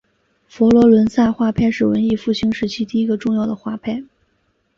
[0.47, 4.03] 佛罗伦萨画派是文艺复兴时期第一个重要的画派。